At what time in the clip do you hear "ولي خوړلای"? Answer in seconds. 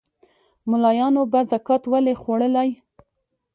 1.91-2.69